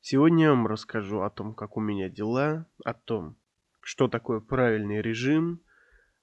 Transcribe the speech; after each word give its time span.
Сегодня 0.00 0.44
я 0.44 0.50
вам 0.50 0.66
расскажу 0.66 1.22
о 1.22 1.30
том, 1.30 1.54
как 1.54 1.76
у 1.76 1.80
меня 1.80 2.08
дела, 2.08 2.66
о 2.84 2.94
том, 2.94 3.36
что 3.80 4.08
такое 4.08 4.40
правильный 4.40 5.02
режим, 5.02 5.60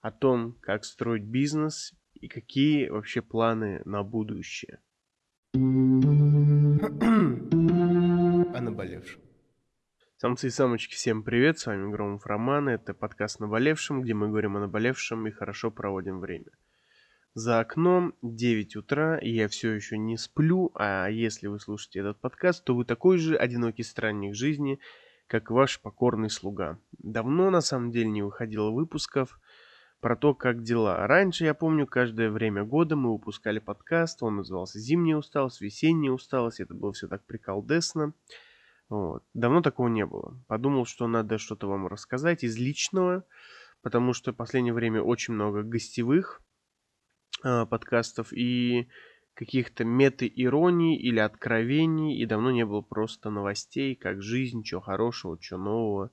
о 0.01 0.12
том, 0.12 0.54
как 0.62 0.86
строить 0.86 1.24
бизнес 1.24 1.94
и 2.14 2.28
какие 2.28 2.88
вообще 2.90 3.22
планы 3.22 3.82
на 3.86 4.04
будущее. 4.04 4.80
О 5.54 5.60
наболевшем. 8.62 9.21
Самцы 10.18 10.48
и 10.48 10.50
самочки, 10.50 10.94
всем 10.96 11.23
привет, 11.23 11.60
с 11.60 11.66
вами 11.66 11.92
Громов 11.92 12.26
Роман, 12.26 12.70
это 12.70 12.94
подкаст 12.94 13.42
«Наболевшем», 13.42 14.02
где 14.02 14.14
мы 14.14 14.30
говорим 14.30 14.55
о 14.55 14.62
наболевшем 14.62 15.28
и 15.28 15.32
хорошо 15.32 15.71
проводим 15.71 16.21
время. 16.21 16.52
За 17.36 17.59
окном 17.59 18.13
9 18.21 18.77
утра, 18.77 19.17
и 19.17 19.29
я 19.29 19.49
все 19.49 19.73
еще 19.73 19.97
не 19.97 20.15
сплю, 20.15 20.71
а 20.73 21.09
если 21.09 21.47
вы 21.47 21.59
слушаете 21.59 21.99
этот 21.99 22.17
подкаст, 22.21 22.63
то 22.63 22.73
вы 22.73 22.85
такой 22.85 23.17
же 23.17 23.35
одинокий 23.35 23.84
странник 23.84 24.34
жизни, 24.34 24.79
как 25.27 25.52
ваш 25.52 25.81
покорный 25.81 26.29
слуга. 26.29 26.79
Давно, 26.98 27.49
на 27.49 27.59
самом 27.59 27.91
деле, 27.91 28.07
не 28.07 28.21
выходило 28.21 28.71
выпусков 28.71 29.41
про 29.99 30.16
то, 30.16 30.34
как 30.34 30.63
дела. 30.63 31.05
Раньше, 31.07 31.43
я 31.43 31.53
помню, 31.53 31.88
каждое 31.88 32.29
время 32.29 32.63
года 32.63 32.95
мы 32.95 33.12
выпускали 33.12 33.59
подкаст, 33.59 34.23
он 34.23 34.38
назывался 34.38 34.79
«Зимняя 34.79 35.17
усталость», 35.17 35.59
«Весенняя 35.59 36.13
усталость», 36.13 36.62
это 36.62 36.73
было 36.73 36.93
все 36.93 37.09
так 37.09 37.26
приколдесно. 37.26 38.13
Вот. 38.88 39.26
Давно 39.34 39.62
такого 39.62 39.90
не 39.90 40.05
было. 40.05 40.40
Подумал, 40.48 40.85
что 40.85 41.05
надо 41.05 41.38
что-то 41.38 41.67
вам 41.67 41.88
рассказать 41.88 42.45
из 42.45 42.57
личного, 42.57 43.26
потому 43.81 44.13
что 44.13 44.31
в 44.31 44.38
последнее 44.38 44.73
время 44.73 45.02
очень 45.02 45.34
много 45.34 45.63
гостевых 45.63 46.41
подкастов 47.70 48.34
и 48.34 48.90
каких-то 49.35 49.84
мета-ироний 49.84 50.98
или 50.98 51.20
откровений, 51.20 52.18
и 52.18 52.26
давно 52.26 52.52
не 52.52 52.66
было 52.66 52.81
просто 52.81 53.30
новостей, 53.30 53.95
как 53.95 54.21
жизнь, 54.21 54.63
что 54.63 54.81
хорошего, 54.81 55.38
что 55.40 55.58
нового. 55.58 56.12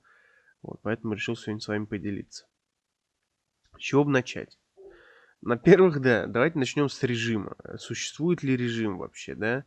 Вот, 0.61 0.79
поэтому 0.83 1.13
решил 1.13 1.35
сегодня 1.35 1.61
с 1.61 1.67
вами 1.67 1.85
поделиться. 1.85 2.45
С 3.77 3.79
чего 3.79 4.03
бы 4.03 4.11
начать? 4.11 4.59
На 5.41 5.57
первых, 5.57 5.99
да, 5.99 6.27
давайте 6.27 6.59
начнем 6.59 6.87
с 6.87 7.01
режима. 7.03 7.55
Существует 7.77 8.43
ли 8.43 8.55
режим 8.55 8.97
вообще, 8.97 9.35
да? 9.35 9.65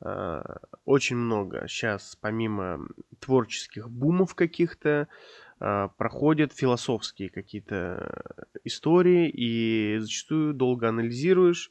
А, 0.00 0.60
очень 0.84 1.16
много 1.16 1.66
сейчас, 1.68 2.16
помимо 2.20 2.88
творческих 3.20 3.88
бумов 3.88 4.34
каких-то, 4.34 5.08
проходят 5.96 6.52
философские 6.52 7.30
какие-то 7.30 8.46
истории, 8.64 9.30
и 9.30 9.98
зачастую 9.98 10.54
долго 10.54 10.88
анализируешь, 10.88 11.70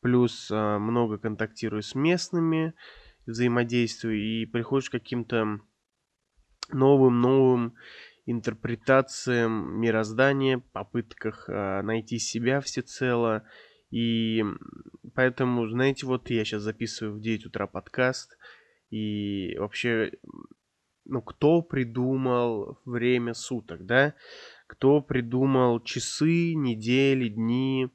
плюс 0.00 0.48
а, 0.50 0.78
много 0.78 1.18
контактируешь 1.18 1.86
с 1.86 1.94
местными, 1.94 2.74
взаимодействую, 3.26 4.20
и 4.20 4.46
приходишь 4.46 4.90
к 4.90 4.92
каким-то 4.92 5.60
новым-новым 6.72 7.74
интерпретациям 8.26 9.80
мироздания, 9.80 10.62
попытках 10.72 11.48
э, 11.48 11.82
найти 11.82 12.18
себя 12.18 12.60
всецело. 12.60 13.44
И 13.90 14.44
поэтому, 15.14 15.68
знаете, 15.68 16.06
вот 16.06 16.30
я 16.30 16.44
сейчас 16.44 16.62
записываю 16.62 17.16
в 17.16 17.20
9 17.20 17.46
утра 17.46 17.66
подкаст, 17.66 18.38
и 18.90 19.56
вообще, 19.58 20.12
ну, 21.04 21.22
кто 21.22 21.62
придумал 21.62 22.78
время 22.84 23.34
суток, 23.34 23.84
да? 23.86 24.14
Кто 24.66 25.00
придумал 25.00 25.80
часы, 25.80 26.54
недели, 26.54 27.28
дни, 27.28 27.88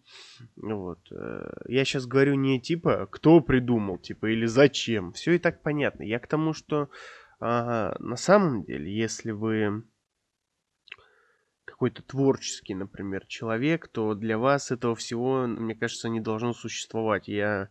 вот. 0.55 1.00
Э, 1.11 1.50
я 1.67 1.85
сейчас 1.85 2.05
говорю 2.05 2.35
не 2.35 2.61
типа, 2.61 3.08
кто 3.11 3.41
придумал, 3.41 3.97
типа, 3.97 4.28
или 4.28 4.45
зачем. 4.45 5.13
Все 5.13 5.33
и 5.33 5.39
так 5.39 5.63
понятно. 5.63 6.03
Я 6.03 6.19
к 6.19 6.28
тому, 6.28 6.53
что 6.53 6.89
а, 7.39 7.95
на 8.00 8.16
самом 8.16 8.63
деле, 8.63 8.95
если 8.95 9.31
вы 9.31 9.83
какой-то 11.66 12.02
творческий, 12.02 12.73
например, 12.73 13.25
человек, 13.28 13.88
то 13.88 14.16
для 14.16 14.38
вас 14.38 14.72
этого 14.72 14.96
всего, 14.96 15.46
мне 15.46 15.75
кажется, 15.75 16.09
не 16.09 16.19
должно 16.19 16.53
существовать. 16.53 17.28
Я 17.28 17.69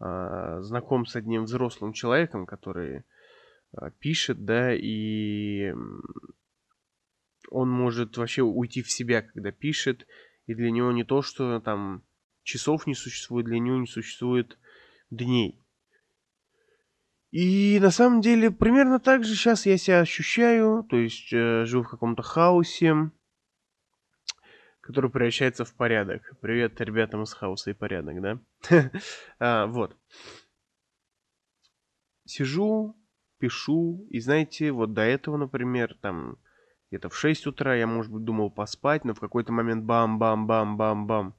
э, 0.00 0.56
знаком 0.60 1.06
с 1.06 1.14
одним 1.14 1.44
взрослым 1.44 1.92
человеком, 1.92 2.46
который 2.46 3.04
пишет, 3.98 4.44
да, 4.44 4.74
и 4.74 5.72
он 7.50 7.70
может 7.70 8.16
вообще 8.16 8.42
уйти 8.42 8.82
в 8.82 8.90
себя, 8.90 9.22
когда 9.22 9.50
пишет, 9.52 10.06
и 10.46 10.54
для 10.54 10.70
него 10.70 10.92
не 10.92 11.04
то, 11.04 11.22
что 11.22 11.60
там 11.60 12.02
часов 12.42 12.86
не 12.86 12.94
существует, 12.94 13.46
для 13.46 13.58
него 13.58 13.76
не 13.76 13.86
существует 13.86 14.58
дней. 15.10 15.60
И 17.30 17.78
на 17.80 17.90
самом 17.90 18.20
деле 18.20 18.50
примерно 18.50 18.98
так 18.98 19.24
же 19.24 19.34
сейчас 19.34 19.66
я 19.66 19.76
себя 19.76 20.00
ощущаю, 20.00 20.84
то 20.88 20.96
есть 20.96 21.32
э, 21.32 21.64
живу 21.66 21.82
в 21.82 21.90
каком-то 21.90 22.22
хаосе, 22.22 23.10
который 24.80 25.10
превращается 25.10 25.64
в 25.64 25.74
порядок. 25.74 26.22
Привет 26.40 26.80
ребятам 26.80 27.24
из 27.24 27.32
хаоса 27.32 27.70
и 27.70 27.74
порядок, 27.74 28.22
да? 28.22 28.40
а, 29.38 29.66
вот. 29.66 29.96
Сижу, 32.24 32.96
пишу, 33.38 34.06
и 34.10 34.20
знаете, 34.20 34.72
вот 34.72 34.92
до 34.92 35.02
этого, 35.02 35.36
например, 35.36 35.96
там 36.00 36.38
где-то 36.90 37.08
в 37.08 37.16
6 37.16 37.46
утра 37.46 37.74
я, 37.74 37.86
может 37.86 38.12
быть, 38.12 38.24
думал 38.24 38.50
поспать, 38.50 39.04
но 39.04 39.14
в 39.14 39.20
какой-то 39.20 39.52
момент 39.52 39.84
бам-бам-бам-бам-бам. 39.84 41.34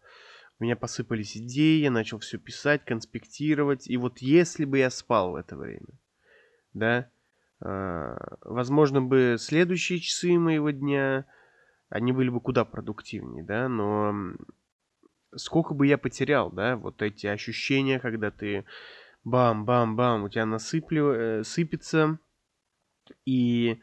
У 0.60 0.64
меня 0.64 0.76
посыпались 0.76 1.38
идеи, 1.38 1.82
я 1.82 1.92
начал 1.92 2.20
все 2.20 2.38
писать, 2.38 2.84
конспектировать. 2.84 3.88
И 3.88 3.98
вот 3.98 4.20
если 4.20 4.66
бы 4.66 4.80
я 4.80 4.90
спал 4.90 5.32
в 5.32 5.36
это 5.36 5.56
время, 5.56 5.88
да, 6.74 7.10
э, 7.62 8.18
возможно 8.42 9.02
бы 9.02 9.38
следующие 9.40 10.00
часы 10.00 10.38
моего 10.38 10.72
дня 10.72 11.26
они 11.90 12.12
были 12.12 12.30
бы 12.30 12.42
куда 12.42 12.66
продуктивнее, 12.66 13.44
да, 13.44 13.70
но 13.70 14.36
сколько 15.36 15.74
бы 15.74 15.88
я 15.88 15.98
потерял, 15.98 16.52
да, 16.52 16.76
вот 16.76 17.02
эти 17.02 17.28
ощущения, 17.28 18.00
когда 18.00 18.32
ты 18.32 18.66
бам-бам-бам, 19.24 20.24
у 20.24 20.30
тебя 20.30 20.46
насыплю, 20.46 21.12
э, 21.12 21.44
сыпется, 21.44 22.20
и 23.26 23.80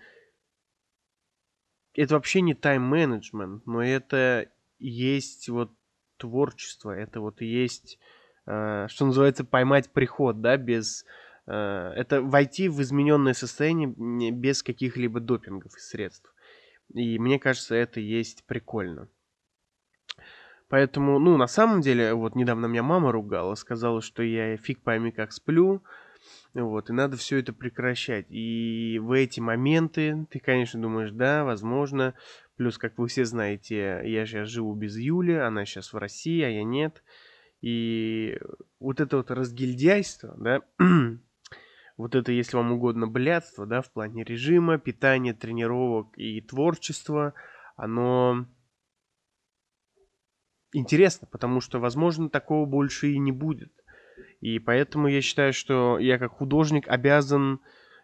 это 1.94 2.14
вообще 2.14 2.40
не 2.40 2.54
тайм-менеджмент, 2.54 3.66
но 3.66 3.82
это 3.82 4.50
есть 4.78 5.48
вот 5.48 5.72
творчество, 6.16 6.90
это 6.90 7.20
вот 7.20 7.40
есть, 7.40 7.98
э, 8.46 8.86
что 8.88 9.06
называется, 9.06 9.44
поймать 9.44 9.90
приход, 9.92 10.40
да, 10.40 10.56
без... 10.56 11.04
Э, 11.46 11.92
это 11.94 12.22
войти 12.22 12.68
в 12.68 12.80
измененное 12.82 13.34
состояние 13.34 13.88
без 14.32 14.62
каких-либо 14.62 15.20
допингов 15.20 15.76
и 15.76 15.80
средств. 15.80 16.34
И 16.92 17.18
мне 17.18 17.38
кажется, 17.38 17.74
это 17.74 18.00
есть 18.00 18.44
прикольно. 18.44 19.08
Поэтому, 20.74 21.20
ну, 21.20 21.36
на 21.36 21.46
самом 21.46 21.82
деле, 21.82 22.14
вот 22.14 22.34
недавно 22.34 22.66
меня 22.66 22.82
мама 22.82 23.12
ругала, 23.12 23.54
сказала, 23.54 24.00
что 24.00 24.24
я 24.24 24.56
фиг 24.56 24.82
пойми 24.82 25.12
как 25.12 25.30
сплю, 25.30 25.84
вот, 26.52 26.90
и 26.90 26.92
надо 26.92 27.16
все 27.16 27.38
это 27.38 27.52
прекращать. 27.52 28.26
И 28.28 28.98
в 29.00 29.12
эти 29.12 29.38
моменты 29.38 30.26
ты, 30.32 30.40
конечно, 30.40 30.82
думаешь, 30.82 31.12
да, 31.12 31.44
возможно, 31.44 32.14
плюс, 32.56 32.76
как 32.76 32.98
вы 32.98 33.06
все 33.06 33.24
знаете, 33.24 34.00
я 34.02 34.26
сейчас 34.26 34.48
живу 34.48 34.74
без 34.74 34.98
Юли, 34.98 35.34
она 35.34 35.64
сейчас 35.64 35.92
в 35.92 35.96
России, 35.96 36.42
а 36.42 36.48
я 36.48 36.64
нет. 36.64 37.04
И 37.60 38.36
вот 38.80 38.98
это 38.98 39.18
вот 39.18 39.30
разгильдяйство, 39.30 40.34
да, 40.36 40.60
вот 41.96 42.16
это, 42.16 42.32
если 42.32 42.56
вам 42.56 42.72
угодно, 42.72 43.06
блядство, 43.06 43.64
да, 43.64 43.80
в 43.80 43.92
плане 43.92 44.24
режима, 44.24 44.78
питания, 44.78 45.34
тренировок 45.34 46.18
и 46.18 46.40
творчества, 46.40 47.32
оно 47.76 48.48
интересно, 50.74 51.26
потому 51.30 51.60
что, 51.60 51.78
возможно, 51.78 52.28
такого 52.28 52.66
больше 52.66 53.12
и 53.12 53.18
не 53.18 53.32
будет. 53.32 53.72
И 54.40 54.58
поэтому 54.58 55.08
я 55.08 55.22
считаю, 55.22 55.52
что 55.52 55.98
я 55.98 56.18
как 56.18 56.32
художник 56.32 56.88
обязан 56.88 57.60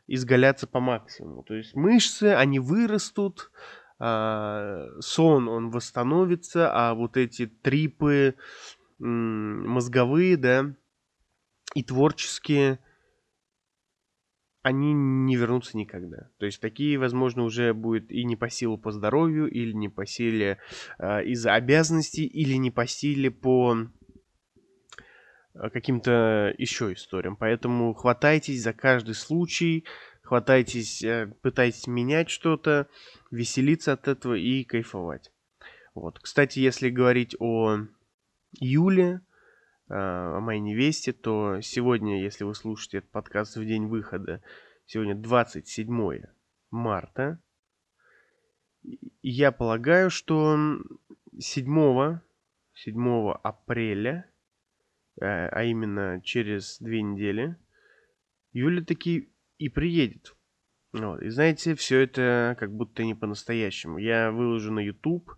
изгаляться 0.07 0.67
по 0.67 0.81
максимуму. 0.81 1.43
То 1.43 1.55
есть 1.55 1.75
мышцы, 1.75 2.35
они 2.35 2.59
вырастут, 2.59 3.51
а, 3.99 4.87
сон, 5.01 5.49
он 5.49 5.71
восстановится, 5.71 6.71
а 6.73 6.95
вот 6.95 7.17
эти 7.17 7.47
трипы 7.47 8.35
мозговые, 8.99 10.37
да, 10.37 10.75
и 11.75 11.83
творческие– 11.83 12.79
они 14.63 14.93
не 14.93 15.37
вернутся 15.37 15.77
никогда. 15.77 16.29
То 16.39 16.47
есть 16.47 16.61
такие, 16.61 16.99
возможно, 16.99 17.45
уже 17.45 17.73
будет 17.73 18.11
и 18.11 18.25
не 18.25 18.37
по 18.37 18.51
силу 18.51 18.77
по 18.77 18.93
здоровью, 18.93 19.51
или 19.51 19.73
не 19.73 19.89
по 19.89 20.05
силе 20.07 20.59
э, 20.99 21.25
из-за 21.25 21.55
обязанностей, 21.55 22.27
или 22.27 22.55
не 22.55 22.71
по 22.71 22.87
силе 22.87 23.31
по 23.31 23.77
а, 25.55 25.71
каким-то 25.71 26.55
еще 26.59 26.93
историям. 26.93 27.37
Поэтому 27.37 27.95
хватайтесь 27.95 28.63
за 28.63 28.73
каждый 28.73 29.15
случай, 29.15 29.85
хватайтесь, 30.23 31.03
э, 31.03 31.33
пытайтесь 31.43 31.87
менять 31.87 32.29
что-то, 32.29 32.87
веселиться 33.31 33.95
от 33.95 34.09
этого 34.09 34.35
и 34.35 34.65
кайфовать. 34.65 35.33
Вот. 35.95 36.19
Кстати, 36.21 36.61
если 36.61 36.91
говорить 36.91 37.35
о 37.41 37.79
Юле, 38.59 39.23
о 39.93 40.41
моей 40.41 40.61
невесте, 40.61 41.13
то 41.13 41.61
сегодня, 41.61 42.23
если 42.23 42.45
вы 42.45 42.55
слушаете 42.55 42.99
этот 42.99 43.11
подкаст 43.11 43.57
в 43.57 43.65
день 43.65 43.87
выхода, 43.87 44.43
Сегодня 44.93 45.15
27 45.15 46.25
марта. 46.73 47.41
Я 49.23 49.53
полагаю, 49.53 50.11
что 50.11 50.59
7, 51.39 52.19
7 52.75 53.31
апреля, 53.45 54.29
э, 55.21 55.27
а 55.27 55.63
именно 55.63 56.21
через 56.25 56.81
две 56.81 57.03
недели, 57.03 57.57
Юля 58.53 58.85
таки 58.85 59.33
и 59.59 59.69
приедет. 59.69 60.35
Вот. 60.93 61.23
И 61.23 61.29
знаете, 61.29 61.77
все 61.77 62.01
это 62.01 62.57
как 62.59 62.73
будто 62.73 63.05
не 63.05 63.15
по-настоящему. 63.15 63.99
Я 63.99 64.33
выложу 64.33 64.73
на 64.73 64.81
YouTube, 64.81 65.31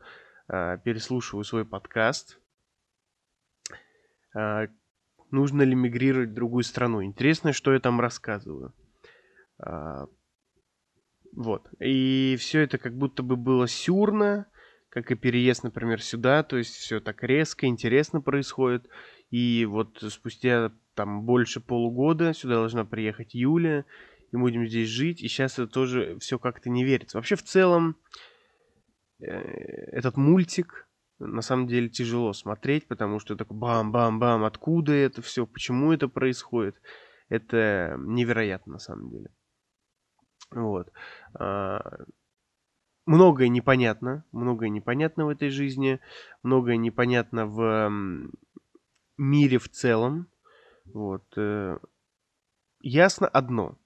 а, 0.49 0.78
переслушиваю 0.78 1.44
свой 1.44 1.66
подкаст. 1.66 2.40
А, 4.34 4.67
нужно 5.31 5.62
ли 5.62 5.75
мигрировать 5.75 6.31
в 6.31 6.34
другую 6.34 6.64
страну? 6.64 7.02
Интересно, 7.02 7.52
что 7.52 7.73
я 7.73 7.81
там 7.81 8.00
рассказываю. 8.00 8.73
А, 9.58 10.06
вот. 11.34 11.69
И 11.81 12.37
все 12.38 12.61
это 12.61 12.79
как 12.79 12.96
будто 12.96 13.23
бы 13.23 13.37
было 13.37 13.67
сюрно, 13.67 14.46
как 14.88 15.11
и 15.11 15.14
переезд, 15.14 15.64
например, 15.64 16.02
сюда. 16.02 16.43
То 16.43 16.58
есть 16.58 16.75
все 16.75 17.00
так 17.00 17.23
резко, 17.23 17.67
интересно 17.67 18.20
происходит. 18.20 18.88
И 19.31 19.64
вот 19.64 20.02
спустя 20.11 20.73
там 20.94 21.23
больше 21.23 21.61
полугода 21.61 22.35
сюда 22.35 22.56
должна 22.56 22.85
приехать 22.85 23.35
Юля, 23.35 23.85
и 24.32 24.37
будем 24.37 24.67
здесь 24.67 24.88
жить. 24.88 25.23
И 25.23 25.28
сейчас 25.28 25.55
это 25.55 25.67
тоже 25.67 26.19
все 26.20 26.38
как-то 26.38 26.70
не 26.70 26.85
верится. 26.85 27.19
Вообще, 27.19 27.37
в 27.37 27.43
целом, 27.43 27.96
э, 29.20 29.26
этот 29.26 30.17
мультик 30.17 30.88
на 31.19 31.43
самом 31.43 31.67
деле 31.67 31.88
тяжело 31.88 32.32
смотреть, 32.32 32.88
потому 32.88 33.19
что 33.19 33.37
такой 33.37 33.56
бам-бам-бам, 33.56 34.44
откуда 34.44 34.93
это 34.93 35.23
все, 35.23 35.47
почему 35.47 35.93
это 35.93 36.09
происходит. 36.09 36.76
Это 37.29 37.97
невероятно 37.99 38.75
на 38.75 38.79
самом 38.79 39.11
деле. 39.11 39.31
Вот. 40.50 40.93
А, 41.35 41.81
многое 43.06 43.49
непонятно, 43.49 44.25
многое 44.32 44.69
непонятно 44.69 45.26
в 45.26 45.31
этой 45.31 45.49
жизни, 45.49 46.00
многое 46.43 46.76
непонятно 46.76 47.47
в 47.47 47.91
мире 49.17 49.59
в 49.59 49.69
целом. 49.69 50.29
Вот. 50.85 51.25
Э, 51.37 51.79
ясно 52.81 53.29
одно. 53.29 53.79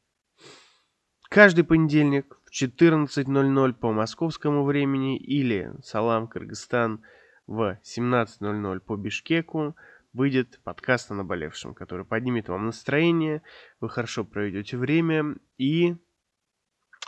Каждый 1.29 1.65
понедельник 1.65 2.41
14.00 2.57 3.75
по 3.75 3.93
московскому 3.93 4.65
времени 4.65 5.19
или 5.19 5.73
Салам, 5.83 6.27
Кыргызстан 6.27 7.03
в 7.47 7.79
17.00 7.85 8.81
по 8.81 8.97
Бишкеку 8.97 9.77
выйдет 10.15 10.59
подкаст 10.65 11.11
о 11.11 11.15
наболевшем, 11.15 11.75
который 11.75 12.07
поднимет 12.07 12.49
вам 12.49 12.65
настроение, 12.65 13.43
вы 13.81 13.91
хорошо 13.91 14.25
проведете 14.25 14.79
время 14.79 15.37
и 15.59 15.97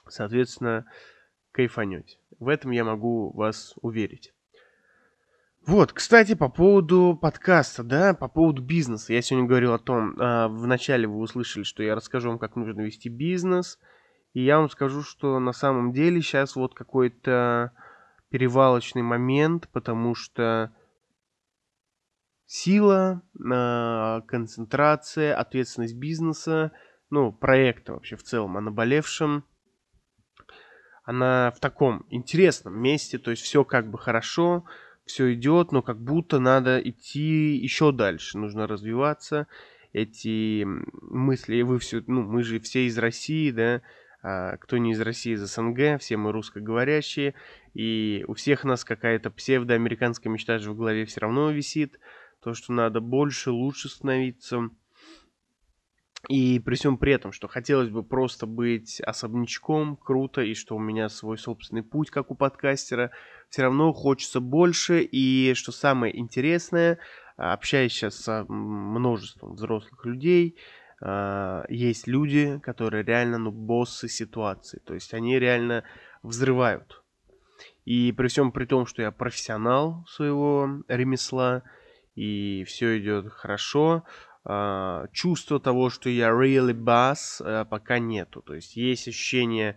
соответственно, 0.07 0.85
кайфанете. 1.53 2.19
В 2.39 2.49
этом 2.49 2.71
я 2.71 2.85
могу 2.85 3.33
вас 3.33 3.75
уверить. 3.81 4.35
Вот, 5.67 5.93
кстати, 5.93 6.35
по 6.35 6.49
поводу 6.49 7.19
подкаста, 7.21 7.83
да, 7.83 8.15
по 8.15 8.29
поводу 8.29 8.63
бизнеса. 8.63 9.13
Я 9.13 9.23
сегодня 9.23 9.49
говорил 9.49 9.73
о 9.73 9.79
том, 9.79 10.15
а, 10.19 10.49
вначале 10.49 11.07
вы 11.07 11.19
услышали, 11.19 11.63
что 11.63 11.83
я 11.83 11.95
расскажу 11.95 12.29
вам, 12.29 12.39
как 12.39 12.57
нужно 12.57 12.83
вести 12.83 13.09
бизнес. 13.09 13.79
И 14.39 14.45
я 14.45 14.61
вам 14.61 14.71
скажу, 14.71 15.03
что 15.03 15.41
на 15.41 15.53
самом 15.53 15.91
деле 15.91 16.23
сейчас 16.23 16.55
вот 16.55 16.73
какой-то 16.73 17.73
перевалочный 18.31 19.03
момент, 19.03 19.69
потому 19.73 20.15
что 20.15 20.73
сила, 22.47 23.21
а, 23.53 24.21
концентрация, 24.29 25.35
ответственность 25.35 25.97
бизнеса, 25.97 26.71
ну, 27.11 27.33
проекта 27.33 27.95
вообще 27.95 28.15
в 28.15 28.23
целом 28.23 28.57
о 28.57 28.61
наболевшем– 28.61 29.43
она 31.09 31.51
в 31.51 31.59
таком 31.59 32.07
интересном 32.11 32.79
месте, 32.79 33.19
то 33.19 33.31
есть 33.33 33.43
все 33.43 33.65
как 33.65 33.91
бы 33.91 33.99
хорошо, 33.99 34.67
все 35.07 35.33
идет, 35.33 35.73
но 35.73 35.83
как 35.83 35.99
будто 35.99 36.39
надо 36.39 36.79
идти 36.79 37.57
еще 37.57 37.91
дальше, 37.91 38.39
нужно 38.39 38.69
развиваться. 38.69 39.49
Эти 39.95 40.65
мысли, 40.67 41.63
вы 41.63 41.79
все, 41.79 42.05
ну, 42.07 42.23
мы 42.23 42.43
же 42.43 42.61
все 42.61 42.87
из 42.87 42.99
России, 42.99 43.51
да, 43.51 43.81
кто 44.21 44.77
не 44.79 44.93
из 44.93 45.01
России, 45.01 45.35
из 45.35 45.41
СНГ, 45.41 46.01
все 46.01 46.17
мы 46.17 46.33
русскоговорящие, 46.33 47.35
и 47.75 48.25
у 48.27 48.35
всех 48.35 48.65
нас 48.65 48.85
какая-то 48.85 49.31
псевдоамериканская 49.31 50.33
мечта 50.33 50.59
же 50.59 50.73
в 50.73 50.77
голове 50.77 51.05
все 51.05 51.21
равно 51.21 51.51
висит, 51.51 51.99
то, 52.43 52.55
что 52.55 52.73
надо 52.73 53.01
больше, 53.01 53.51
лучше 53.51 53.89
становиться, 53.89 54.71
и 56.27 56.59
при 56.59 56.75
всем 56.75 56.99
при 56.99 57.13
этом, 57.13 57.31
что 57.31 57.47
хотелось 57.47 57.91
бы 57.91 58.03
просто 58.03 58.47
быть 58.47 59.01
особнячком, 59.01 59.97
круто, 59.97 60.41
и 60.41 60.55
что 60.55 60.75
у 60.75 60.81
меня 60.81 61.09
свой 61.09 61.39
собственный 61.39 61.85
путь, 61.85 62.11
как 62.11 62.31
у 62.31 62.35
подкастера, 62.35 63.13
все 63.49 63.63
равно 63.63 63.93
хочется 63.93 64.41
больше. 64.41 65.03
И 65.03 65.55
что 65.55 65.71
самое 65.71 66.19
интересное, 66.19 66.99
общаясь 67.37 67.93
сейчас 67.93 68.17
с 68.17 68.45
множеством 68.49 69.55
взрослых 69.55 70.05
людей, 70.05 70.57
а, 71.01 71.65
есть 71.69 72.07
люди, 72.07 72.59
которые 72.63 73.05
реально, 73.05 73.39
ну, 73.39 73.51
боссы 73.51 74.09
ситуации. 74.09 74.81
То 74.85 74.95
есть 74.95 75.15
они 75.15 75.39
реально 75.39 75.85
взрывают. 76.23 77.03
И 77.85 78.13
при 78.13 78.29
всем 78.29 78.53
при 78.53 78.67
том, 78.67 78.87
что 78.87 79.03
я 79.03 79.11
профессионал 79.11 80.05
своего 80.09 80.83
ремесла, 80.89 81.63
и 82.15 82.65
все 82.65 82.99
идет 82.99 83.33
хорошо, 83.33 84.05
а, 84.45 85.07
чувства 85.13 85.61
того, 85.61 85.91
что 85.91 86.09
я 86.11 86.29
really 86.29 86.73
boss, 86.73 87.43
э, 87.45 87.65
пока 87.65 87.99
нету. 87.99 88.43
То 88.43 88.55
есть 88.55 88.77
есть 88.77 89.09
ощущение 89.09 89.77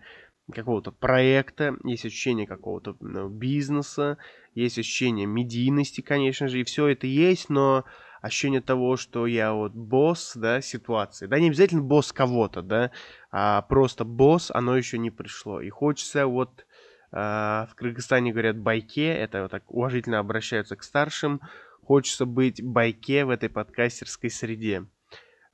какого-то 0.52 0.92
проекта, 0.92 1.76
есть 1.84 2.04
ощущение 2.04 2.46
какого-то 2.46 2.96
ну, 3.00 3.28
бизнеса, 3.28 4.18
есть 4.54 4.78
ощущение 4.78 5.26
медийности, 5.26 6.00
конечно 6.00 6.48
же, 6.48 6.60
и 6.60 6.64
все 6.64 6.88
это 6.88 7.06
есть, 7.06 7.48
но 7.48 7.84
ощущение 8.22 8.60
того, 8.60 8.96
что 8.96 9.26
я 9.26 9.52
вот 9.52 9.72
босс, 9.72 10.32
да, 10.36 10.62
ситуации, 10.62 11.26
да, 11.26 11.38
не 11.38 11.48
обязательно 11.48 11.82
босс 11.82 12.12
кого-то, 12.12 12.62
да, 12.62 12.92
а 13.30 13.62
просто 13.62 14.04
босс, 14.04 14.50
оно 14.52 14.76
еще 14.76 14.96
не 14.96 15.10
пришло. 15.10 15.60
И 15.60 15.68
хочется 15.68 16.26
вот 16.26 16.64
э, 17.10 17.16
в 17.16 17.70
Кыргызстане 17.74 18.32
говорят 18.32 18.58
байке, 18.58 19.08
это 19.08 19.42
вот 19.42 19.50
так 19.50 19.70
уважительно 19.70 20.20
обращаются 20.20 20.76
к 20.76 20.84
старшим, 20.84 21.40
хочется 21.82 22.24
быть 22.24 22.62
байке 22.62 23.24
в 23.24 23.30
этой 23.30 23.48
подкастерской 23.48 24.30
среде. 24.30 24.86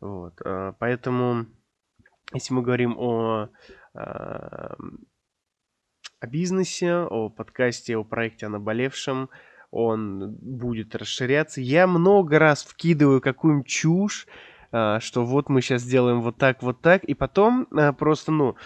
Вот, 0.00 0.34
а, 0.44 0.72
поэтому, 0.78 1.46
если 2.34 2.54
мы 2.54 2.62
говорим 2.62 2.96
о, 2.98 3.48
а, 3.94 4.76
о 6.20 6.26
бизнесе, 6.26 6.94
о 6.96 7.30
подкасте, 7.30 7.96
о 7.96 8.04
проекте 8.04 8.46
о 8.46 8.50
наболевшем, 8.50 9.30
он 9.70 10.36
будет 10.40 10.94
расширяться. 10.94 11.60
Я 11.60 11.86
много 11.86 12.38
раз 12.38 12.64
вкидываю 12.64 13.20
какую-нибудь 13.20 13.66
чушь, 13.66 14.26
а, 14.70 15.00
что 15.00 15.24
вот 15.24 15.48
мы 15.48 15.62
сейчас 15.62 15.82
сделаем 15.82 16.20
вот 16.20 16.36
так, 16.36 16.62
вот 16.62 16.80
так, 16.80 17.04
и 17.04 17.14
потом 17.14 17.66
просто, 17.98 18.32
ну, 18.32 18.56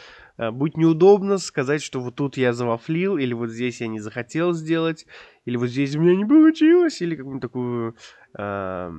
будет 0.51 0.77
неудобно 0.77 1.39
сказать, 1.39 1.83
что 1.83 2.01
вот 2.01 2.17
тут 2.17 2.37
я 2.37 2.53
завафлил, 2.53 3.17
или 3.17 3.33
вот 3.35 3.51
здесь 3.51 3.81
я 3.81 3.89
не 3.89 4.01
захотел 4.01 4.53
сделать, 4.53 5.07
или 5.45 5.57
вот 5.57 5.69
здесь 5.69 5.95
у 5.97 6.01
меня 6.01 6.17
не 6.17 6.25
получилось, 6.25 7.01
или 7.03 7.17
какую-нибудь 7.17 7.43
такую 7.43 7.97
э, 8.39 8.93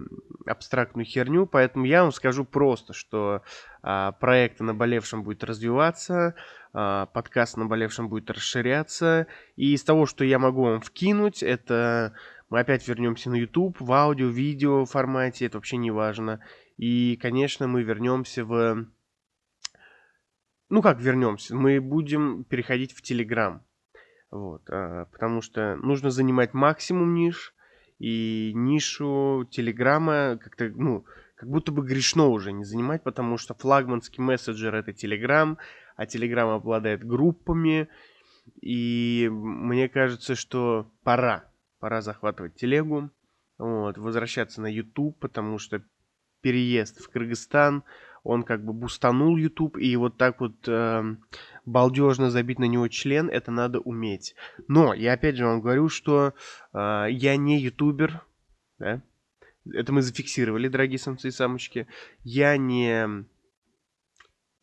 абстрактную 0.45 1.05
херню. 1.05 1.45
Поэтому 1.45 1.85
я 1.85 2.03
вам 2.03 2.12
скажу 2.12 2.45
просто, 2.45 2.93
что 2.93 3.41
э, 3.81 4.12
проект 4.19 4.62
о 4.62 4.65
наболевшем 4.65 5.23
будет 5.23 5.43
развиваться, 5.43 6.35
э, 6.73 7.07
подкаст 7.13 7.57
о 7.57 7.62
наболевшем 7.62 8.09
будет 8.09 8.29
расширяться. 8.29 9.27
И 9.55 9.73
из 9.73 9.83
того, 9.83 10.05
что 10.05 10.23
я 10.23 10.39
могу 10.39 10.63
вам 10.63 10.81
вкинуть, 10.81 11.41
это 11.41 12.13
мы 12.50 12.59
опять 12.59 12.88
вернемся 12.88 13.31
на 13.31 13.35
YouTube 13.35 13.77
в 13.79 13.91
аудио, 13.91 14.27
видео 14.27 14.85
формате, 14.85 15.47
это 15.47 15.57
вообще 15.57 15.77
не 15.77 15.89
важно. 15.89 16.39
И, 16.77 17.17
конечно, 17.21 17.67
мы 17.67 17.83
вернемся 17.83 18.45
в... 18.45 18.85
Ну 20.74 20.82
как 20.82 21.00
вернемся? 21.00 21.56
Мы 21.56 21.80
будем 21.80 22.46
переходить 22.46 22.94
в 22.94 23.03
Telegram. 23.03 23.60
Вот, 24.32 24.63
а, 24.72 25.06
потому 25.06 25.44
что 25.44 25.75
нужно 25.75 26.10
занимать 26.10 26.56
максимум 26.56 27.13
ниш, 27.13 27.53
и 28.00 28.53
нишу 28.56 29.48
Телеграма 29.51 30.39
как-то, 30.42 30.72
ну, 30.75 31.06
как 31.36 31.48
будто 31.48 31.72
бы 31.72 31.86
грешно 31.86 32.30
уже 32.30 32.51
не 32.53 32.63
занимать, 32.63 33.03
потому 33.03 33.38
что 33.38 33.53
флагманский 33.53 34.24
мессенджер 34.24 34.74
это 34.74 34.94
Телеграм, 34.94 35.60
а 35.96 36.08
Телеграм 36.08 36.50
обладает 36.50 37.06
группами, 37.06 37.88
и 38.60 39.30
мне 39.32 39.88
кажется, 39.89 40.34
что 40.34 40.92
пора, 41.03 41.51
пора 41.77 42.01
захватывать 42.01 42.56
телегу, 42.56 43.12
вот, 43.60 44.00
возвращаться 44.00 44.60
на 44.60 44.74
YouTube, 44.74 45.20
потому 45.20 45.60
что 45.60 45.84
переезд 46.42 47.00
в 47.00 47.10
Кыргызстан, 47.10 47.84
он 48.24 48.44
как 48.44 48.63
бы 48.63 48.74
бустанул 48.74 49.38
YouTube, 49.38 49.77
и 49.77 49.96
вот 49.96 50.18
так 50.18 50.39
вот 50.39 50.68
э, 50.68 51.15
балдежно 51.65 52.32
забить 52.32 52.60
на 52.60 52.65
него 52.65 52.88
член, 52.88 53.30
это 53.30 53.51
надо 53.51 53.80
уметь. 53.80 54.36
Но 54.68 54.94
я 54.94 55.13
опять 55.13 55.36
же 55.36 55.46
вам 55.46 55.62
говорю, 55.62 55.89
что 55.89 56.34
э, 56.74 57.06
я 57.10 57.36
не 57.36 57.60
ютубер, 57.60 58.25
да? 58.80 59.01
это 59.72 59.94
мы 59.94 60.01
зафиксировали, 60.01 60.68
дорогие 60.68 61.00
самцы 61.00 61.30
и 61.30 61.32
самочки, 61.32 61.88
я 62.24 62.58
не 62.58 63.25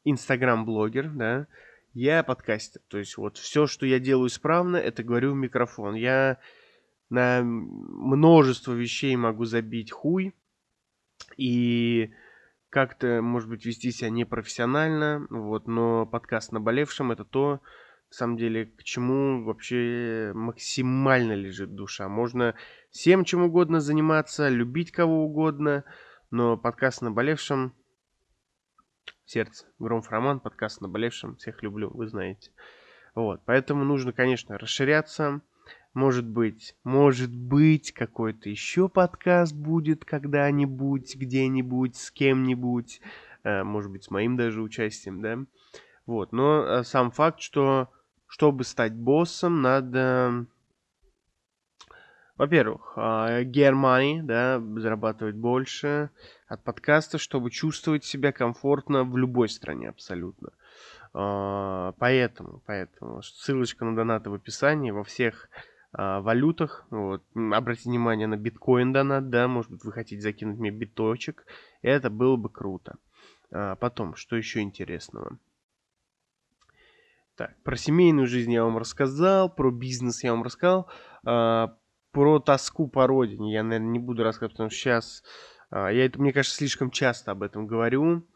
инстаграм-блогер, 0.04 1.10
да, 1.10 1.46
я 1.92 2.22
подкастер. 2.22 2.80
То 2.88 2.98
есть 2.98 3.16
вот 3.16 3.36
все, 3.36 3.66
что 3.66 3.86
я 3.86 3.98
делаю 3.98 4.28
исправно, 4.28 4.76
это 4.76 5.02
говорю 5.02 5.32
в 5.32 5.36
микрофон. 5.36 5.94
Я 5.94 6.38
на 7.08 7.42
множество 7.42 8.72
вещей 8.72 9.16
могу 9.16 9.44
забить 9.44 9.90
хуй 9.90 10.34
и 11.36 12.12
как-то, 12.70 13.20
может 13.20 13.48
быть, 13.48 13.66
вести 13.66 13.90
себя 13.90 14.10
непрофессионально, 14.10 15.26
вот, 15.28 15.66
но 15.66 16.06
подкаст 16.06 16.52
«Наболевшим»— 16.52 17.10
это 17.12 17.24
то, 17.24 17.60
на 18.10 18.14
самом 18.14 18.36
деле, 18.36 18.66
к 18.66 18.84
чему 18.84 19.44
вообще 19.44 20.32
максимально 20.34 21.32
лежит 21.32 21.74
душа. 21.74 22.08
Можно 22.08 22.54
всем 22.90 23.24
чем 23.24 23.42
угодно 23.42 23.80
заниматься, 23.80 24.48
любить 24.48 24.92
кого 24.92 25.24
угодно, 25.24 25.84
но 26.30 26.56
подкаст 26.56 27.02
«Наболевшим» 27.02 27.74
сердце. 29.24 29.66
Громов 29.80 30.08
Роман, 30.10 30.38
подкаст 30.38 30.80
«Наболевшим». 30.80 31.36
Всех 31.36 31.62
люблю, 31.64 31.90
вы 31.90 32.06
знаете. 32.06 32.52
Вот, 33.16 33.42
поэтому 33.44 33.84
нужно, 33.84 34.12
конечно, 34.12 34.58
расширяться. 34.58 35.40
Может 35.92 36.28
быть, 36.28 36.76
может 36.84 37.34
быть, 37.34 37.92
какой-то 37.92 38.48
еще 38.48 38.88
подкаст 38.88 39.54
будет 39.54 40.04
когда-нибудь, 40.04 41.16
где-нибудь, 41.16 41.96
с 41.96 42.10
кем-нибудь. 42.12 43.00
Э, 43.42 43.64
может 43.64 43.90
быть, 43.90 44.04
с 44.04 44.10
моим 44.10 44.36
даже 44.36 44.62
участием, 44.62 45.20
да. 45.20 45.38
Вот, 46.06 46.32
но 46.32 46.64
э, 46.64 46.84
сам 46.84 47.10
факт, 47.10 47.40
что 47.40 47.88
чтобы 48.26 48.62
стать 48.62 48.94
боссом, 48.94 49.62
надо 49.62 50.46
во-первых, 52.40 52.94
get 52.96 53.74
money, 53.74 54.22
да, 54.22 54.62
зарабатывать 54.80 55.34
больше 55.34 56.08
от 56.48 56.64
подкаста, 56.64 57.18
чтобы 57.18 57.50
чувствовать 57.50 58.02
себя 58.02 58.32
комфортно 58.32 59.04
в 59.04 59.14
любой 59.18 59.50
стране 59.50 59.90
абсолютно. 59.90 60.52
А, 61.12 61.92
поэтому, 61.98 62.62
поэтому 62.66 63.22
ссылочка 63.22 63.84
на 63.84 63.96
донаты 63.96 64.30
в 64.30 64.34
описании 64.34 64.90
во 64.90 65.04
всех 65.04 65.48
а, 65.92 66.20
валютах. 66.20 66.86
Вот. 66.90 67.22
Обратите 67.34 67.90
внимание 67.90 68.26
на 68.26 68.36
биткоин 68.36 68.92
донат, 68.92 69.30
да, 69.30 69.48
может 69.48 69.70
быть, 69.70 69.84
вы 69.84 69.92
хотите 69.92 70.20
закинуть 70.20 70.58
мне 70.58 70.70
биточек. 70.70 71.46
Это 71.82 72.10
было 72.10 72.36
бы 72.36 72.48
круто. 72.48 72.96
А, 73.52 73.76
потом, 73.76 74.14
что 74.14 74.36
еще 74.36 74.60
интересного? 74.60 75.38
Так, 77.36 77.56
про 77.62 77.76
семейную 77.76 78.26
жизнь 78.26 78.52
я 78.52 78.64
вам 78.64 78.76
рассказал, 78.76 79.48
про 79.48 79.70
бизнес 79.70 80.22
я 80.22 80.32
вам 80.32 80.42
рассказал 80.42 80.90
про 82.12 82.40
тоску 82.40 82.88
по 82.88 83.06
родине 83.06 83.52
я, 83.52 83.62
наверное, 83.62 83.90
не 83.90 83.98
буду 83.98 84.22
рассказывать, 84.24 84.54
потому 84.54 84.70
что 84.70 84.78
сейчас 84.78 85.22
а, 85.70 85.88
я 85.88 86.04
это, 86.06 86.20
мне 86.20 86.32
кажется, 86.32 86.56
слишком 86.56 86.90
часто 86.90 87.30
об 87.32 87.42
этом 87.42 87.66
говорю. 87.66 88.26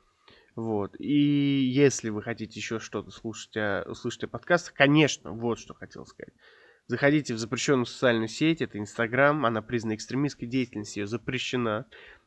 Вот. 0.57 0.95
И 0.99 1.65
если 1.73 2.11
вы 2.11 2.23
хотите 2.23 2.59
еще 2.59 2.79
что-то 2.79 3.11
слушать, 3.11 3.57
о, 3.57 3.85
услышать 3.89 4.25
о 4.25 4.29
подкастах, 4.29 4.75
конечно, 4.75 5.33
вот 5.33 5.59
что 5.59 5.75
хотел 5.75 6.07
сказать. 6.07 6.35
Заходите 6.87 7.35
в 7.35 7.39
запрещенную 7.39 7.87
социальную 7.87 8.29
сеть, 8.29 8.61
это 8.61 8.79
Инстаграм, 8.79 9.47
она 9.47 9.63
признана 9.63 9.95
экстремистской 9.95 10.47
деятельностью, 10.47 11.05
ее 11.05 11.07
запрещена 11.07 11.87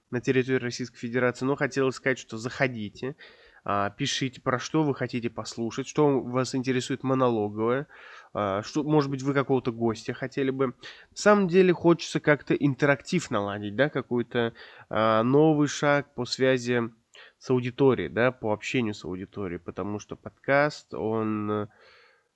на 0.09 0.19
территории 0.19 0.57
Российской 0.57 0.97
Федерации, 0.97 1.45
но 1.45 1.55
хотелось 1.55 1.95
сказать, 1.95 2.17
что 2.17 2.37
заходите, 2.37 3.15
а, 3.63 3.89
пишите, 3.91 4.41
про 4.41 4.59
что 4.59 4.83
вы 4.83 4.95
хотите 4.95 5.29
послушать, 5.29 5.87
что 5.87 6.21
вас 6.21 6.55
интересует 6.55 7.03
монологовое, 7.03 7.87
а, 8.33 8.63
что, 8.63 8.83
может 8.83 9.11
быть, 9.11 9.21
вы 9.21 9.33
какого-то 9.33 9.71
гостя 9.71 10.13
хотели 10.13 10.49
бы. 10.49 10.67
На 10.67 10.73
самом 11.15 11.47
деле 11.47 11.73
хочется 11.73 12.19
как-то 12.19 12.53
интерактив 12.55 13.29
наладить, 13.29 13.75
да, 13.75 13.89
какой-то 13.89 14.53
а, 14.89 15.21
новый 15.21 15.67
шаг 15.67 16.15
по 16.15 16.25
связи 16.25 16.89
с 17.39 17.49
аудиторией, 17.49 18.09
да, 18.09 18.31
по 18.31 18.53
общению 18.53 18.93
с 18.93 19.05
аудиторией, 19.05 19.59
потому 19.59 19.99
что 19.99 20.15
подкаст, 20.15 20.93
он 20.93 21.51
э, 21.51 21.67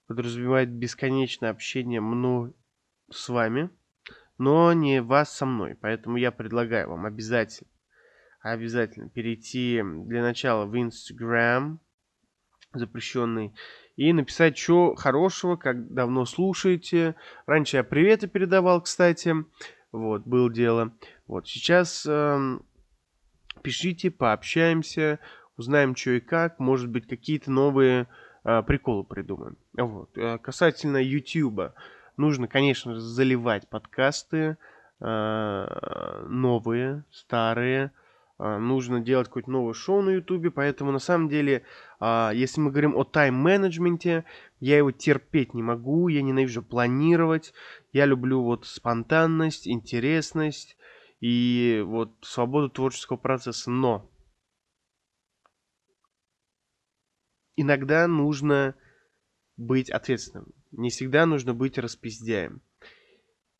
подразумевает 0.07 0.69
бесконечное 0.69 1.49
общение 1.49 2.01
мной 2.01 2.53
с 3.09 3.29
вами, 3.29 3.69
но 4.37 4.73
не 4.73 5.01
вас 5.01 5.35
со 5.35 5.45
мной. 5.45 5.75
Поэтому 5.75 6.17
я 6.17 6.31
предлагаю 6.31 6.89
вам 6.89 7.05
обязательно 7.05 7.67
обязательно 8.41 9.09
перейти 9.09 9.81
для 9.83 10.21
начала 10.21 10.65
в 10.65 10.75
Instagram, 10.75 11.79
запрещенный, 12.73 13.53
и 13.95 14.13
написать, 14.13 14.57
что 14.57 14.95
хорошего, 14.95 15.57
как 15.57 15.93
давно 15.93 16.25
слушаете. 16.25 17.15
Раньше 17.45 17.77
я 17.77 17.83
приветы 17.83 18.27
передавал, 18.27 18.81
кстати. 18.81 19.35
Вот, 19.91 20.23
было 20.25 20.51
дело. 20.51 20.93
Вот, 21.27 21.47
сейчас 21.47 22.05
э, 22.07 22.59
пишите, 23.61 24.11
пообщаемся, 24.11 25.19
узнаем, 25.57 25.95
что 25.95 26.11
и 26.11 26.19
как. 26.19 26.59
Может 26.59 26.89
быть, 26.89 27.07
какие-то 27.07 27.51
новые 27.51 28.07
э, 28.43 28.63
приколы 28.63 29.03
придумаем. 29.03 29.57
Вот. 29.73 30.17
Э, 30.17 30.37
касательно 30.37 30.97
YouTube, 30.97 31.73
нужно, 32.17 32.47
конечно 32.47 32.95
же, 32.95 33.01
заливать 33.01 33.67
подкасты 33.69 34.57
э, 34.99 36.25
новые, 36.27 37.03
старые, 37.11 37.91
а, 38.43 38.57
нужно 38.57 38.99
делать 38.99 39.27
какое-то 39.27 39.51
новое 39.51 39.75
шоу 39.75 40.01
на 40.01 40.09
Ютубе, 40.09 40.49
поэтому 40.49 40.91
на 40.91 40.97
самом 40.97 41.29
деле, 41.29 41.61
а, 41.99 42.31
если 42.33 42.59
мы 42.59 42.71
говорим 42.71 42.95
о 42.95 43.03
тайм-менеджменте, 43.03 44.25
я 44.59 44.77
его 44.77 44.91
терпеть 44.91 45.53
не 45.53 45.61
могу, 45.61 46.07
я 46.07 46.23
ненавижу 46.23 46.63
планировать, 46.63 47.53
я 47.93 48.07
люблю 48.07 48.41
вот 48.41 48.65
спонтанность, 48.65 49.67
интересность 49.67 50.75
и 51.21 51.81
вот 51.85 52.17
свободу 52.21 52.69
творческого 52.69 53.15
процесса, 53.15 53.71
но 53.71 54.11
иногда 57.55 58.07
нужно 58.07 58.75
быть 59.55 59.89
ответственным, 59.89 60.51
не 60.71 60.89
всегда 60.89 61.25
нужно 61.25 61.53
быть 61.53 61.77
распиздяем. 61.77 62.61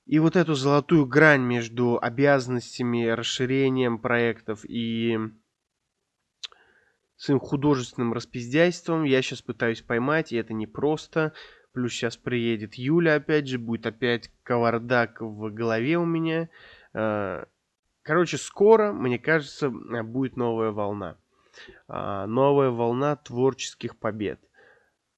И 0.08 0.18
вот 0.18 0.36
эту 0.36 0.56
золотую 0.56 1.06
грань 1.06 1.44
между 1.44 2.00
обязанностями, 2.02 3.08
расширением 3.08 4.00
проектов 4.00 4.66
и 4.66 5.18
своим 7.16 7.40
художественным 7.40 8.12
распиздяйством 8.12 9.04
я 9.04 9.22
сейчас 9.22 9.44
пытаюсь 9.44 9.82
поймать, 9.82 10.32
и 10.32 10.38
это 10.38 10.54
непросто. 10.54 11.34
Плюс 11.72 11.94
сейчас 11.94 12.18
приедет 12.18 12.74
Юля, 12.74 13.16
опять 13.16 13.48
же, 13.48 13.60
будет 13.60 13.86
опять 13.86 14.32
кавардак 14.44 15.22
в 15.22 15.54
голове 15.54 15.98
у 16.00 16.06
меня. 16.06 16.50
А, 16.94 17.46
короче, 18.04 18.38
скоро, 18.38 18.92
мне 18.94 19.20
кажется, 19.20 19.70
будет 19.70 20.38
новая 20.38 20.72
волна. 20.72 21.18
А, 21.88 22.28
новая 22.28 22.70
волна 22.70 23.16
творческих 23.16 23.98
побед. 23.98 24.40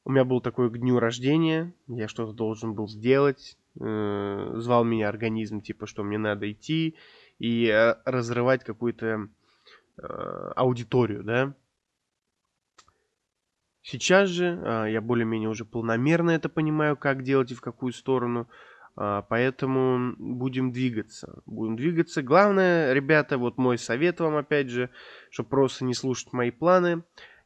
У 0.05 0.11
меня 0.11 0.25
был 0.25 0.41
такой 0.41 0.69
к 0.69 0.77
дню 0.77 0.99
рождения, 0.99 1.73
я 1.87 2.07
что-то 2.09 2.33
должен 2.33 2.73
был 2.73 2.89
сделать, 2.89 3.57
э, 3.79 4.51
звал 4.55 4.83
меня 4.83 5.07
организм, 5.07 5.61
типа, 5.61 5.87
что 5.87 6.03
мне 6.03 6.17
надо 6.17 6.51
идти 6.51 6.97
и 7.39 7.67
э, 7.67 7.95
разрывать 8.03 8.65
какую-то 8.65 9.29
э, 9.97 10.51
аудиторию, 10.57 11.23
да. 11.23 11.55
Сейчас 13.81 14.29
же 14.29 14.59
э, 14.61 14.91
я 14.91 14.99
более-менее 14.99 15.49
уже 15.49 15.63
полномерно 15.63 16.31
это 16.31 16.49
понимаю, 16.49 16.97
как 16.97 17.23
делать 17.23 17.51
и 17.51 17.55
в 17.55 17.61
какую 17.61 17.93
сторону. 17.93 18.49
Uh, 18.95 19.23
поэтому 19.27 20.13
будем 20.17 20.71
двигаться. 20.71 21.41
Будем 21.47 21.75
двигаться. 21.75 22.21
Главное, 22.21 22.93
ребята, 22.93 23.39
вот 23.39 23.57
мой 23.57 23.79
совет 23.79 24.19
вам 24.19 24.35
опять 24.35 24.69
же, 24.69 24.91
чтобы 25.31 25.49
просто 25.49 25.83
не 25.83 25.95
слушать 25.95 26.31
мои 26.31 26.51
планы. 26.51 27.03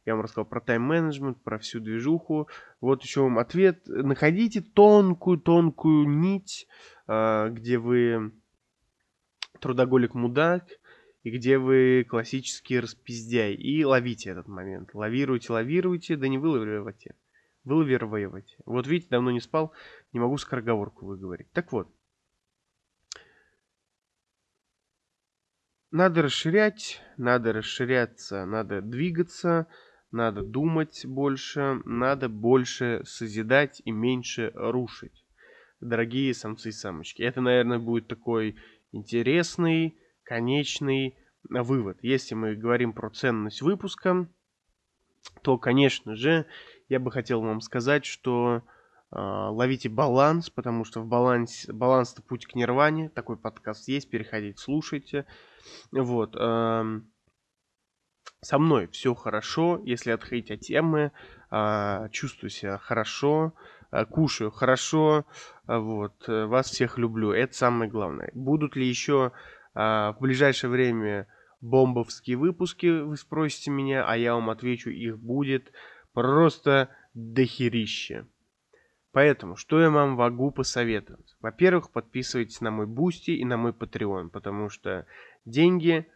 Я 0.08 0.14
вам 0.14 0.24
рассказал 0.24 0.46
про 0.46 0.60
тайм-менеджмент, 0.60 1.42
про 1.42 1.58
всю 1.58 1.80
движуху. 1.80 2.48
Вот 2.80 3.02
еще 3.02 3.22
вам 3.22 3.38
ответ. 3.38 3.82
Находите 3.86 4.62
тонкую-тонкую 4.62 6.08
нить, 6.08 6.66
а, 7.06 7.50
где 7.50 7.76
вы 7.76 8.32
трудоголик-мудак, 9.60 10.64
и 11.24 11.30
где 11.30 11.58
вы 11.58 12.06
классический 12.08 12.80
распиздяй. 12.80 13.52
И 13.52 13.84
ловите 13.84 14.30
этот 14.30 14.48
момент. 14.48 14.94
Лавируйте, 14.94 15.52
лавируйте, 15.52 16.16
да 16.16 16.26
не 16.28 16.38
вылавируйте. 16.38 17.14
Вылавировывайте. 17.68 18.56
Вот 18.64 18.86
видите, 18.86 19.10
давно 19.10 19.30
не 19.30 19.40
спал, 19.40 19.74
не 20.12 20.20
могу 20.20 20.38
скороговорку 20.38 21.04
выговорить. 21.04 21.50
Так 21.52 21.70
вот. 21.70 21.94
Надо 25.90 26.22
расширять, 26.22 27.02
надо 27.18 27.52
расширяться, 27.52 28.46
надо 28.46 28.80
двигаться, 28.80 29.66
надо 30.10 30.42
думать 30.42 31.04
больше, 31.04 31.82
надо 31.84 32.30
больше 32.30 33.02
созидать 33.04 33.82
и 33.84 33.90
меньше 33.90 34.50
рушить. 34.54 35.26
Дорогие 35.80 36.32
самцы 36.32 36.70
и 36.70 36.72
самочки. 36.72 37.22
Это, 37.22 37.42
наверное, 37.42 37.78
будет 37.78 38.08
такой 38.08 38.56
интересный, 38.92 39.98
конечный 40.24 41.18
вывод. 41.48 41.98
Если 42.00 42.34
мы 42.34 42.54
говорим 42.54 42.94
про 42.94 43.10
ценность 43.10 43.60
выпуска, 43.60 44.26
то, 45.42 45.58
конечно 45.58 46.16
же, 46.16 46.46
я 46.88 47.00
бы 47.00 47.10
хотел 47.10 47.40
вам 47.40 47.60
сказать, 47.60 48.04
что 48.04 48.62
э, 49.10 49.16
ловите 49.18 49.88
баланс, 49.88 50.50
потому 50.50 50.84
что 50.84 51.00
в 51.00 51.06
балансе 51.06 51.72
баланс 51.72 52.12
это 52.12 52.22
путь 52.22 52.46
к 52.46 52.54
нирване. 52.54 53.08
Такой 53.10 53.36
подкаст 53.36 53.88
есть, 53.88 54.10
переходите, 54.10 54.58
слушайте. 54.58 55.26
Вот. 55.92 56.36
Со 58.40 58.58
мной 58.58 58.86
все 58.88 59.14
хорошо, 59.14 59.80
если 59.84 60.12
отходить 60.12 60.50
от 60.50 60.60
темы, 60.60 61.10
а, 61.50 62.08
чувствую 62.10 62.50
себя 62.50 62.78
хорошо, 62.78 63.52
а, 63.90 64.04
кушаю 64.04 64.52
хорошо, 64.52 65.26
а, 65.66 65.80
вот, 65.80 66.28
э, 66.28 66.44
вас 66.44 66.70
всех 66.70 66.98
люблю, 66.98 67.32
это 67.32 67.52
самое 67.54 67.90
главное. 67.90 68.30
Будут 68.34 68.76
ли 68.76 68.86
еще 68.86 69.32
в 69.74 70.16
ближайшее 70.18 70.70
время 70.70 71.28
бомбовские 71.60 72.36
выпуски, 72.36 73.00
вы 73.00 73.16
спросите 73.16 73.70
меня, 73.70 74.04
а 74.04 74.16
я 74.16 74.34
вам 74.34 74.50
отвечу, 74.50 74.90
их 74.90 75.18
будет 75.20 75.70
просто 76.18 76.88
дохерище. 77.14 78.26
Поэтому, 79.12 79.54
что 79.54 79.80
я 79.80 79.88
вам 79.88 80.14
могу 80.14 80.50
посоветовать? 80.50 81.36
Во-первых, 81.40 81.92
подписывайтесь 81.92 82.60
на 82.60 82.72
мой 82.72 82.88
Бусти 82.88 83.30
и 83.30 83.44
на 83.44 83.56
мой 83.56 83.70
Patreon, 83.70 84.30
потому 84.30 84.68
что 84.68 85.06
деньги 85.44 86.08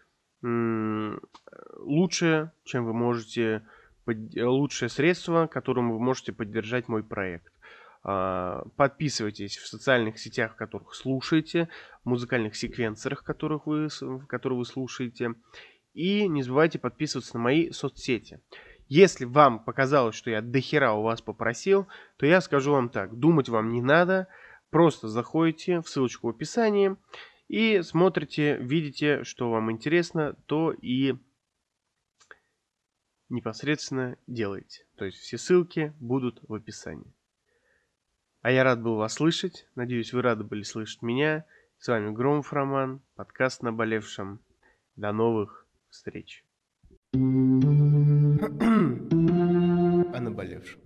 лучше, 0.43 2.51
чем 2.65 2.85
вы 2.85 2.93
можете, 2.93 3.63
лучшее 4.07 4.89
средство, 4.89 5.47
которым 5.47 5.93
вы 5.93 6.01
можете 6.01 6.33
поддержать 6.33 6.89
мой 6.89 7.05
проект. 7.05 7.53
А, 8.03 8.65
подписывайтесь 8.75 9.57
в 9.57 9.69
социальных 9.69 10.19
сетях, 10.19 10.55
в 10.55 10.57
которых 10.57 10.97
слушаете, 10.97 11.69
в 12.03 12.09
музыкальных 12.09 12.57
секвенсорах, 12.57 13.23
которых 13.23 13.69
вы, 13.69 13.87
которые 14.29 14.59
вы 14.59 14.65
слушаете. 14.65 15.37
И 15.95 16.27
не 16.27 16.43
забывайте 16.43 16.81
подписываться 16.81 17.37
на 17.37 17.43
мои 17.45 17.71
соцсети. 17.71 18.41
Если 18.95 19.25
вам 19.25 19.59
показалось, 19.59 20.15
что 20.15 20.29
я 20.29 20.43
дохера 20.43 20.93
у 20.93 21.01
вас 21.01 21.23
попросил, 21.23 21.89
то 22.19 22.27
я 22.27 22.43
скажу 22.43 22.73
вам 22.73 22.91
так. 22.91 23.19
Думать 23.19 23.49
вам 23.49 23.71
не 23.71 23.81
надо. 23.81 24.29
Просто 24.69 25.09
заходите 25.09 25.81
в 25.81 25.89
ссылочку 25.89 26.27
в 26.27 26.31
описании 26.31 26.99
и 27.49 27.81
смотрите, 27.81 28.59
видите, 28.59 29.25
что 29.25 29.51
вам 29.51 29.73
интересно, 29.73 30.37
то 30.45 30.73
и 30.73 31.15
непосредственно 33.31 34.19
делаете. 34.27 34.85
То 34.97 35.07
есть 35.07 35.17
все 35.17 35.39
ссылки 35.39 35.95
будут 35.99 36.41
в 36.47 36.53
описании. 36.53 37.15
А 38.43 38.51
я 38.51 38.63
рад 38.63 38.83
был 38.83 38.97
вас 38.97 39.15
слышать. 39.15 39.67
Надеюсь, 39.75 40.13
вы 40.13 40.21
рады 40.21 40.45
были 40.45 40.65
слышать 40.65 41.01
меня. 41.01 41.47
С 41.79 41.89
вами 41.89 42.13
Громов 42.13 42.53
Роман, 42.53 43.01
подкаст 43.15 43.63
«Наболевшем». 43.63 44.41
До 44.97 45.13
новых 45.13 45.67
встреч. 45.89 46.45
thank 47.15 47.45
you 47.45 48.02
о 48.43 50.21
наболевшем. 50.21 50.81